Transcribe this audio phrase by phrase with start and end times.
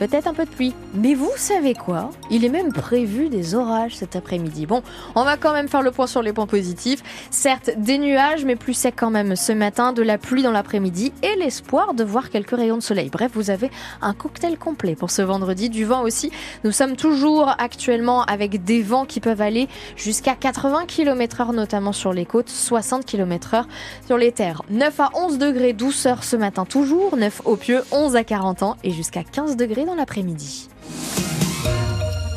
[0.00, 0.72] Peut-être un peu de pluie.
[0.94, 2.08] Mais vous savez quoi?
[2.30, 4.64] Il est même prévu des orages cet après-midi.
[4.64, 4.82] Bon,
[5.14, 7.02] on va quand même faire le point sur les points positifs.
[7.30, 11.12] Certes, des nuages, mais plus sec quand même ce matin, de la pluie dans l'après-midi
[11.22, 13.10] et l'espoir de voir quelques rayons de soleil.
[13.10, 15.68] Bref, vous avez un cocktail complet pour ce vendredi.
[15.68, 16.32] Du vent aussi.
[16.64, 21.92] Nous sommes toujours actuellement avec des vents qui peuvent aller jusqu'à 80 km heure, notamment
[21.92, 23.68] sur les côtes, 60 km heure
[24.06, 24.62] sur les terres.
[24.70, 28.76] 9 à 11 degrés douceur ce matin toujours, 9 au pieu, 11 à 40 ans
[28.82, 30.68] et jusqu'à 15 degrés l'après-midi.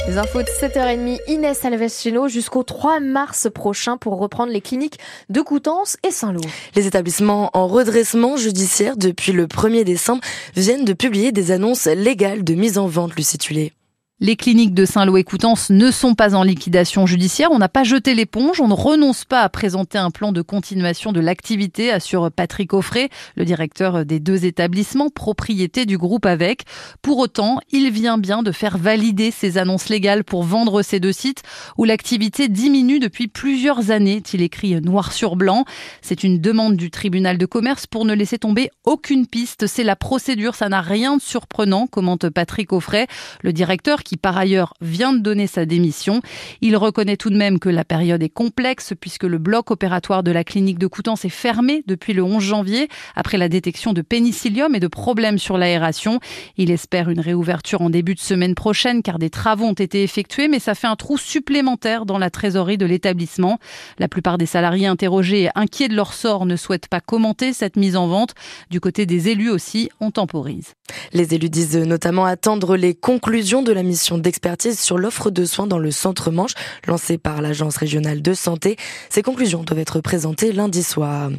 [0.05, 4.99] Les infos de 7h30, Inès Alves jusqu'au 3 mars prochain pour reprendre les cliniques
[5.29, 6.41] de Coutances et Saint-Lô.
[6.75, 10.21] Les établissements en redressement judiciaire depuis le 1er décembre
[10.55, 13.71] viennent de publier des annonces légales de mise en vente, Lucie Tulé.
[14.19, 17.49] Les cliniques de Saint-Lô et Coutances ne sont pas en liquidation judiciaire.
[17.51, 18.61] On n'a pas jeté l'éponge.
[18.61, 23.09] On ne renonce pas à présenter un plan de continuation de l'activité, assure Patrick Offray,
[23.35, 26.61] le directeur des deux établissements, propriété du groupe avec.
[27.01, 31.11] Pour autant, il vient bien de faire valider ces annonces légales pour vendre ces deux
[31.11, 31.41] sites
[31.79, 34.21] où l'activité diminue depuis plusieurs années.
[34.31, 35.65] Il écrit noir sur blanc.
[36.03, 39.65] C'est une demande du tribunal de commerce pour ne laisser tomber aucune piste.
[39.65, 40.53] C'est la procédure.
[40.53, 43.07] Ça n'a rien de surprenant, commente Patrick Offray,
[43.41, 46.21] le directeur qui par ailleurs vient de donner sa démission.
[46.61, 50.31] Il reconnaît tout de même que la période est complexe puisque le bloc opératoire de
[50.31, 54.75] la clinique de Coutances est fermé depuis le 11 janvier après la détection de pénicillium
[54.75, 56.19] et de problèmes sur l'aération.
[56.57, 60.47] Il espère une réouverture en début de semaine prochaine car des travaux ont été effectués
[60.47, 63.59] mais ça fait un trou supplémentaire dans la trésorerie de l'établissement.
[63.99, 67.75] La plupart des salariés interrogés et inquiets de leur sort ne souhaitent pas commenter cette
[67.75, 68.33] mise en vente.
[68.69, 70.73] Du côté des élus aussi, on temporise.
[71.11, 73.83] Les élus disent notamment attendre les conclusions de la
[74.17, 76.53] d'expertise sur l'offre de soins dans le centre Manche,
[76.87, 78.77] lancée par l'Agence régionale de santé.
[79.09, 81.29] Ces conclusions doivent être présentées lundi soir.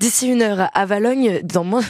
[0.00, 1.82] D'ici une heure à Valogne, dans moins,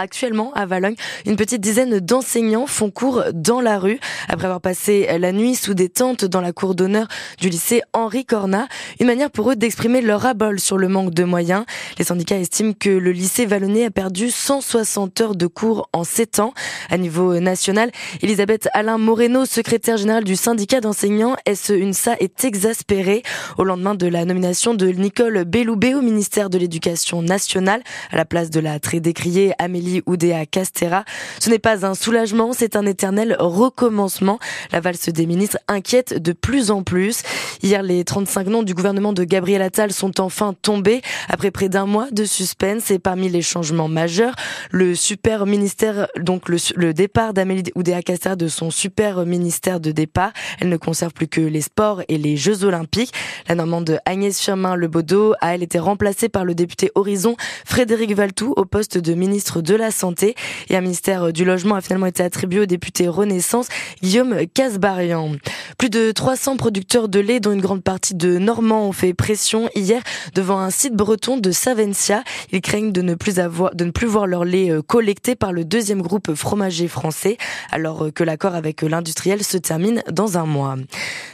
[0.00, 0.94] Actuellement, à Valogne,
[1.26, 5.74] une petite dizaine d'enseignants font cours dans la rue après avoir passé la nuit sous
[5.74, 7.08] des tentes dans la cour d'honneur
[7.40, 8.68] du lycée Henri Cornat.
[9.00, 11.64] Une manière pour eux d'exprimer leur abol sur le manque de moyens.
[11.98, 16.38] Les syndicats estiment que le lycée vallonnais a perdu 160 heures de cours en 7
[16.38, 16.54] ans.
[16.90, 17.90] À niveau national,
[18.22, 23.24] Elisabeth Alain Moreno, secrétaire générale du syndicat d'enseignants SE-UNSA, est exaspérée
[23.56, 27.82] au lendemain de la nomination de Nicole Belloubet au ministère de l'Éducation nationale
[28.12, 31.04] à la place de la très décriée Amélie ou Oudéa Castera.
[31.38, 34.38] Ce n'est pas un soulagement, c'est un éternel recommencement.
[34.72, 37.22] La valse des ministres inquiète de plus en plus.
[37.62, 41.86] Hier, les 35 noms du gouvernement de Gabriel Attal sont enfin tombés après près d'un
[41.86, 44.34] mois de suspense et parmi les changements majeurs,
[44.70, 50.32] le super ministère, donc le, départ d'Amélie Oudéa Castera de son super ministère de départ.
[50.60, 53.12] Elle ne conserve plus que les sports et les Jeux Olympiques.
[53.48, 58.54] La Normande Agnès Firmin Lebaudot a elle été remplacée par le député Horizon Frédéric Valtou
[58.56, 60.34] au poste de ministre de la Santé.
[60.68, 63.68] Et un ministère du Logement a finalement été attribué au député Renaissance
[64.02, 65.32] Guillaume Casbarian.
[65.78, 69.68] Plus de 300 producteurs de lait, dont une grande partie de Normands, ont fait pression
[69.74, 70.02] hier
[70.34, 72.24] devant un site breton de Savencia.
[72.52, 75.64] Ils craignent de ne plus de ne plus voir leur lait euh, collecté par le
[75.64, 77.36] deuxième groupe fromager français,
[77.70, 80.76] alors que l'accord avec l'industriel se termine dans un mois.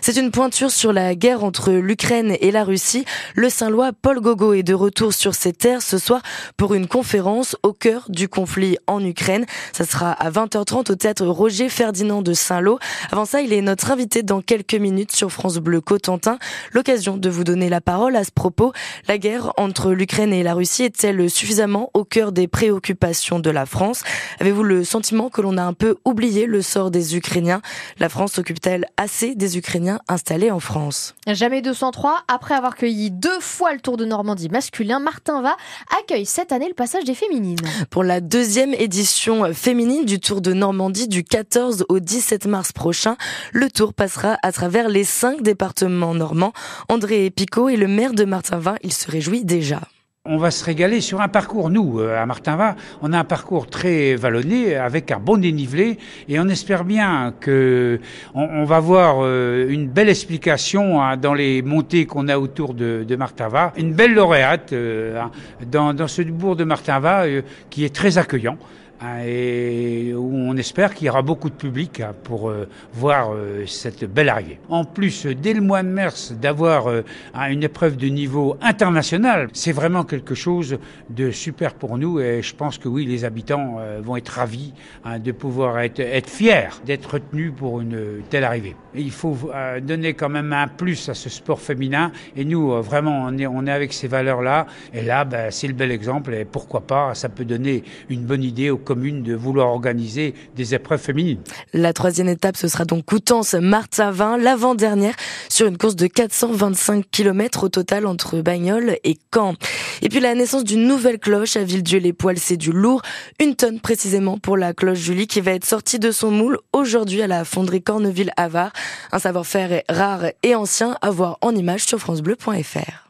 [0.00, 3.04] C'est une pointure sur la guerre entre l'Ukraine et la Russie.
[3.34, 6.20] Le Saint-Lois Paul Gogo est de retour sur ses terres ce soir
[6.56, 9.46] pour une conférence au cœur du conflit en Ukraine.
[9.72, 12.78] Ça sera à 20h30 au théâtre Roger Ferdinand de Saint-Lô.
[13.12, 16.38] Avant ça, il est notre invité dans quelques minutes sur France Bleu Cotentin.
[16.72, 18.72] L'occasion de vous donner la parole à ce propos.
[19.06, 23.66] La guerre entre l'Ukraine et la Russie est-elle suffisamment au cœur des préoccupations de la
[23.66, 24.02] France?
[24.40, 27.62] Avez-vous le sentiment que l'on a un peu oublié le sort des Ukrainiens?
[27.98, 31.14] La France s'occupe-t-elle assez des Ukrainiens installés en France?
[31.28, 32.22] Jamais 203.
[32.26, 35.56] Après avoir cueilli deux fois le Tour de Normandie masculin, Martin Va
[36.00, 37.58] accueille cette année le passage des féminines.
[37.90, 43.16] Pour la deuxième édition féminine du Tour de Normandie du 14 au 17 mars prochain.
[43.52, 46.54] Le tour passera à travers les cinq départements normands.
[46.88, 48.76] André Picot est le maire de Martinvin.
[48.82, 49.82] Il se réjouit déjà.
[50.26, 53.66] On va se régaler sur un parcours, nous, euh, à Martinvin, on a un parcours
[53.66, 55.98] très vallonné, avec un bon dénivelé,
[56.30, 58.00] et on espère bien que
[58.32, 63.04] on, va voir euh, une belle explication hein, dans les montées qu'on a autour de,
[63.06, 65.22] de Martinva, une belle lauréate euh,
[65.70, 67.24] dans, dans, ce bourg de Martinva
[67.68, 68.56] qui est très accueillant.
[69.00, 73.66] Hein, et on espère qu'il y aura beaucoup de public hein, pour euh, voir euh,
[73.66, 74.60] cette belle arrivée.
[74.68, 76.88] En plus, dès le mois de mars, d'avoir
[77.34, 80.78] une épreuve de niveau international, c'est vraiment quelque chose
[81.10, 84.72] de super pour nous et je pense que oui, les habitants vont être ravis
[85.04, 88.76] hein, de pouvoir être, fiers d'être retenus pour une telle arrivée.
[88.94, 89.36] il faut
[89.82, 93.66] donner quand même un plus à ce sport féminin et nous, vraiment, on est, on
[93.66, 97.28] est avec ces valeurs-là et là, ben, c'est le bel exemple et pourquoi pas, ça
[97.28, 101.40] peut donner une bonne idée aux communes de vouloir organiser des épreuves féminines.
[101.72, 105.14] La troisième étape, ce sera donc Coutances-Martavin, l'avant-dernière,
[105.48, 109.54] sur une course de 425 km au total entre Bagnoles et Caen.
[110.02, 113.02] Et puis la naissance d'une nouvelle cloche à Villedieu-les-Poils, c'est du lourd,
[113.40, 117.22] une tonne précisément pour la cloche Julie qui va être sortie de son moule aujourd'hui
[117.22, 118.72] à la fonderie Corneville-Avard.
[119.12, 123.03] Un savoir-faire rare et ancien à voir en image sur francebleu.fr.